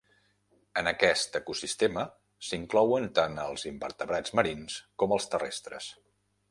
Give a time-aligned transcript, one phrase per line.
[0.81, 2.05] En aquest ecosistema
[2.47, 5.95] s'inclouen tant els invertebrats marins com els terrestres.